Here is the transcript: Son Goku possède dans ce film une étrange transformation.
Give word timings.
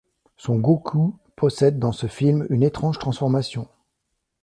Son 0.35 0.55
Goku 0.57 1.13
possède 1.35 1.77
dans 1.77 1.91
ce 1.91 2.07
film 2.07 2.47
une 2.49 2.63
étrange 2.63 2.97
transformation. 2.97 3.67